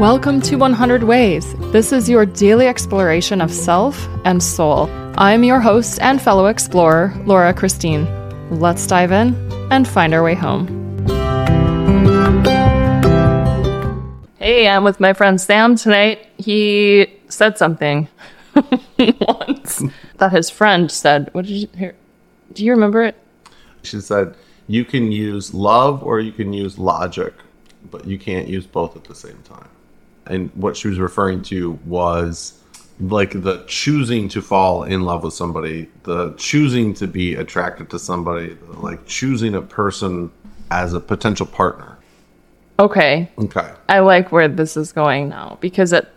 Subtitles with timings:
[0.00, 1.54] Welcome to 100 Ways.
[1.70, 4.90] This is your daily exploration of self and soul.
[5.16, 8.04] I'm your host and fellow explorer, Laura Christine.
[8.50, 9.36] Let's dive in
[9.70, 10.66] and find our way home.
[14.40, 16.26] Hey, I'm with my friend Sam tonight.
[16.38, 18.08] He said something
[18.98, 19.80] once
[20.16, 21.28] that his friend said.
[21.32, 21.94] What did you hear?
[22.52, 23.16] Do you remember it?
[23.84, 24.34] She said,
[24.66, 27.32] you can use love or you can use logic,
[27.92, 29.68] but you can't use both at the same time.
[30.26, 32.58] And what she was referring to was
[33.00, 37.98] like the choosing to fall in love with somebody, the choosing to be attracted to
[37.98, 40.30] somebody, like choosing a person
[40.70, 41.98] as a potential partner.
[42.78, 43.30] Okay.
[43.38, 43.70] Okay.
[43.88, 46.08] I like where this is going now because it,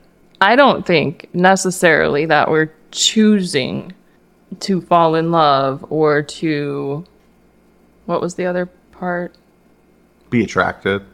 [0.41, 3.93] I don't think necessarily that we're choosing
[4.61, 7.05] to fall in love or to
[8.05, 9.35] what was the other part?
[10.29, 11.05] Be attracted to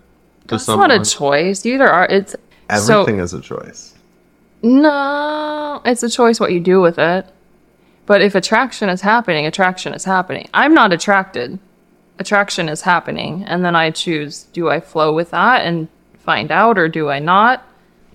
[0.47, 0.89] That's someone.
[0.89, 1.65] not a choice.
[1.65, 2.35] You either are it's
[2.69, 3.93] Everything so, is a choice.
[4.61, 7.25] No, it's a choice what you do with it.
[8.05, 10.49] But if attraction is happening, attraction is happening.
[10.53, 11.59] I'm not attracted.
[12.19, 13.43] Attraction is happening.
[13.45, 15.87] And then I choose do I flow with that and
[16.19, 17.65] find out or do I not?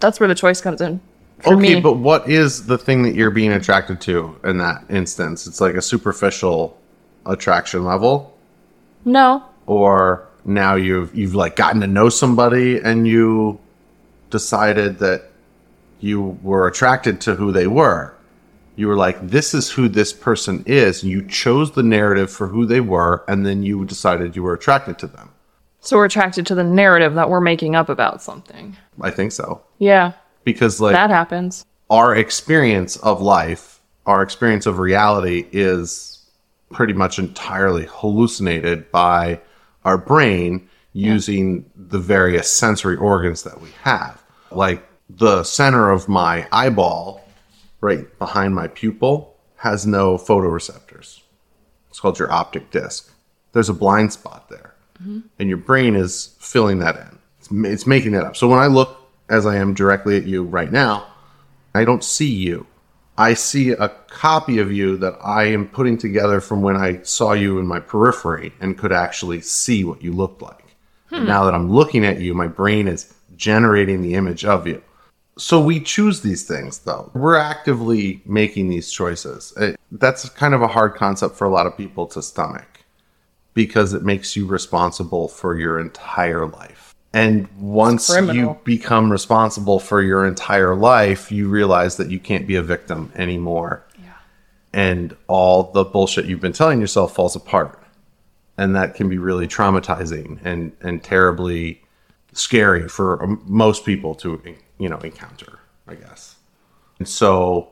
[0.01, 1.01] That's where the choice comes in.
[1.41, 1.81] For okay, me.
[1.81, 5.47] but what is the thing that you're being attracted to in that instance?
[5.47, 6.77] It's like a superficial
[7.27, 8.37] attraction level,
[9.05, 9.45] no.
[9.67, 13.61] or now you've you've like gotten to know somebody and you
[14.31, 15.31] decided that
[16.01, 18.15] you were attracted to who they were.
[18.77, 21.03] You were like, this is who this person is.
[21.03, 24.55] And you chose the narrative for who they were, and then you decided you were
[24.55, 25.31] attracted to them.
[25.81, 28.77] So we're attracted to the narrative that we're making up about something.
[29.01, 29.63] I think so.
[29.79, 30.13] Yeah,
[30.45, 31.65] Because like that happens.
[31.91, 36.25] our experience of life, our experience of reality is
[36.73, 39.41] pretty much entirely hallucinated by
[39.85, 44.23] our brain using the various sensory organs that we have.
[44.51, 47.25] Like the center of my eyeball,
[47.81, 51.21] right behind my pupil, has no photoreceptors.
[51.91, 53.13] It's called your optic disc.
[53.53, 55.21] There's a blind spot there, mm-hmm.
[55.39, 57.19] and your brain is filling that in.
[57.39, 58.37] It's, it's making that up.
[58.37, 58.97] So when I look
[59.29, 61.07] as I am directly at you right now,
[61.75, 62.67] I don't see you.
[63.17, 67.33] I see a copy of you that I am putting together from when I saw
[67.33, 70.68] you in my periphery and could actually see what you looked like.
[71.11, 71.27] Hmm.
[71.27, 74.83] Now that I'm looking at you, my brain is generating the image of you.
[75.39, 77.11] So we choose these things, though.
[77.15, 79.53] We're actively making these choices.
[79.57, 82.85] It, that's kind of a hard concept for a lot of people to stomach
[83.55, 86.95] because it makes you responsible for your entire life.
[87.13, 92.57] And once you become responsible for your entire life, you realize that you can't be
[92.57, 93.85] a victim anymore.
[93.99, 94.11] Yeah.
[94.73, 97.83] And all the bullshit you've been telling yourself falls apart.
[98.59, 101.81] And that can be really traumatizing and, and terribly
[102.33, 104.43] scary for um, most people to,
[104.79, 106.37] you know, encounter, I guess.
[106.99, 107.71] And so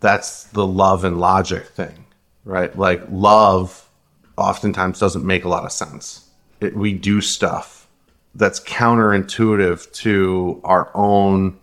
[0.00, 2.04] that's the love and logic thing,
[2.44, 2.76] right?
[2.76, 3.88] Like love
[4.36, 6.28] oftentimes doesn't make a lot of sense.
[6.60, 7.86] It, we do stuff
[8.34, 11.58] that's counterintuitive to our own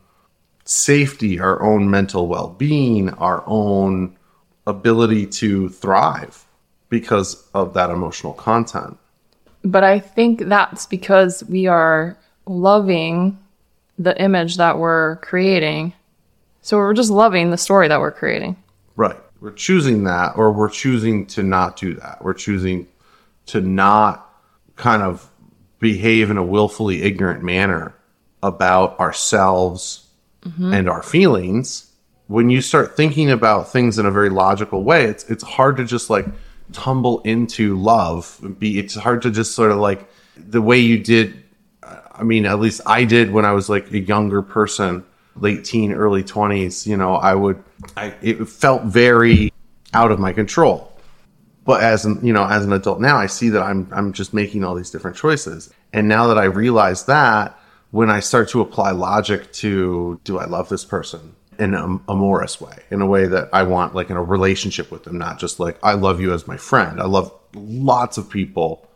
[0.64, 4.18] safety, our own mental well being, our own
[4.66, 6.46] ability to thrive
[6.92, 8.98] because of that emotional content.
[9.64, 13.40] But I think that's because we are loving
[13.98, 15.94] the image that we're creating.
[16.62, 18.58] So we're just loving the story that we're creating.
[18.96, 19.18] Right.
[19.40, 22.24] We're choosing that, or we're choosing to not do that.
[22.24, 22.88] We're choosing
[23.48, 24.30] to not
[24.76, 25.30] kind of
[25.80, 27.96] behave in a willfully ignorant manner
[28.44, 30.08] about ourselves
[30.44, 30.74] mm-hmm.
[30.74, 31.90] and our feelings.
[32.28, 35.86] When you start thinking about things in a very logical way, it's it's hard to
[35.86, 36.26] just like
[36.74, 38.40] tumble into love.
[38.60, 41.44] Be it's hard to just sort of like the way you did.
[41.84, 45.04] I mean, at least I did when I was like a younger person,
[45.36, 46.86] late teen, early twenties.
[46.86, 47.64] You know, I would.
[47.98, 49.52] I it felt very
[49.94, 50.92] out of my control
[51.64, 54.34] but as an you know as an adult now i see that i'm i'm just
[54.34, 57.58] making all these different choices and now that i realize that
[57.92, 62.60] when i start to apply logic to do i love this person in a amorous
[62.60, 65.60] way in a way that i want like in a relationship with them not just
[65.60, 68.88] like i love you as my friend i love lots of people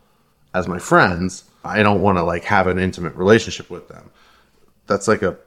[0.53, 4.09] as my friends i don't want to like have an intimate relationship with them
[4.87, 5.37] that's like a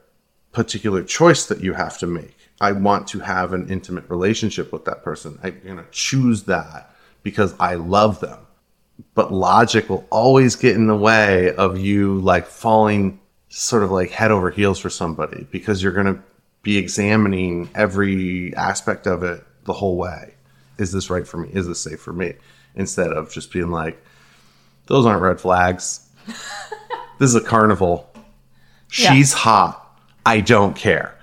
[0.51, 2.35] particular choice that you have to make.
[2.61, 5.39] I want to have an intimate relationship with that person.
[5.43, 6.93] I'm going to choose that
[7.23, 8.39] because I love them.
[9.13, 14.11] But logic will always get in the way of you like falling sort of like
[14.11, 16.21] head over heels for somebody because you're going to
[16.61, 20.33] be examining every aspect of it the whole way.
[20.77, 21.49] Is this right for me?
[21.53, 22.33] Is this safe for me?
[22.75, 24.01] Instead of just being like,
[24.87, 26.07] those aren't red flags.
[26.25, 28.11] this is a carnival.
[28.89, 29.39] She's yeah.
[29.39, 30.01] hot.
[30.25, 31.17] I don't care.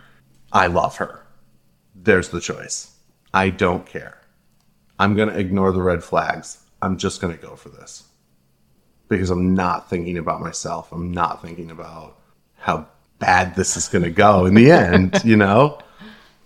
[0.52, 1.24] I love her.
[1.94, 2.94] There's the choice.
[3.34, 4.18] I don't care.
[4.98, 6.58] I'm going to ignore the red flags.
[6.80, 8.04] I'm just going to go for this
[9.08, 10.92] because I'm not thinking about myself.
[10.92, 12.18] I'm not thinking about
[12.56, 12.86] how
[13.18, 15.78] bad this is going to go in the end, you know?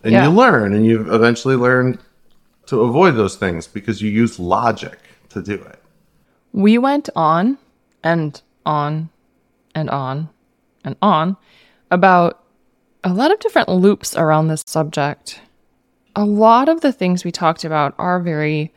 [0.03, 0.25] And yeah.
[0.25, 1.99] you learn and you eventually learn
[2.67, 4.99] to avoid those things because you use logic
[5.31, 5.83] to do it.
[6.53, 7.59] We went on
[8.03, 9.11] and on
[9.75, 10.29] and on
[10.85, 11.37] and on
[11.91, 12.43] about
[13.05, 15.41] a lot of different loops around this subject.
[16.17, 18.73] A lot of the things we talked about are very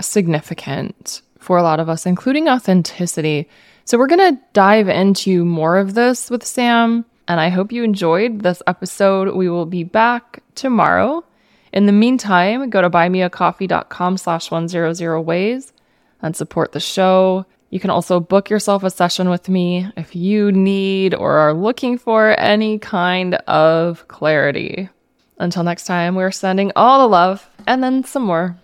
[0.00, 3.48] significant for a lot of us, including authenticity.
[3.84, 7.84] So, we're going to dive into more of this with Sam, and I hope you
[7.84, 9.34] enjoyed this episode.
[9.34, 11.24] We will be back tomorrow.
[11.72, 15.72] In the meantime, go to buymeacoffee.com slash 100 ways
[16.20, 17.46] and support the show.
[17.70, 21.96] You can also book yourself a session with me if you need or are looking
[21.96, 24.90] for any kind of clarity.
[25.38, 28.58] Until next time, we're sending all the love and then some more.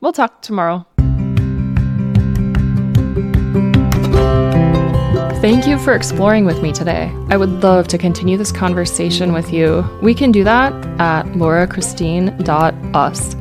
[0.00, 0.86] We'll talk tomorrow.
[5.40, 7.10] Thank you for exploring with me today.
[7.30, 9.82] I would love to continue this conversation with you.
[10.02, 13.36] We can do that at laurachristine.us.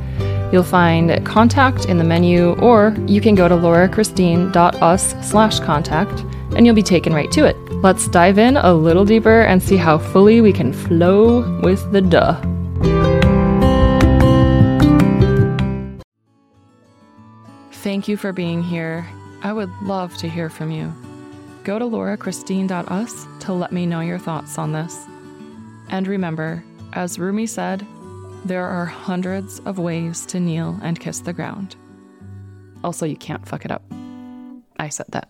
[0.53, 6.21] You'll find contact in the menu, or you can go to laurachristine.us slash contact
[6.55, 7.57] and you'll be taken right to it.
[7.83, 11.99] Let's dive in a little deeper and see how fully we can flow with the
[11.99, 12.39] duh.
[17.73, 19.05] Thank you for being here.
[19.43, 20.93] I would love to hear from you.
[21.69, 25.05] Go to laurachristine.us to let me know your thoughts on this.
[25.89, 26.63] And remember,
[26.93, 27.85] as Rumi said,
[28.43, 31.75] there are hundreds of ways to kneel and kiss the ground.
[32.83, 33.83] Also, you can't fuck it up.
[34.79, 35.29] I said that.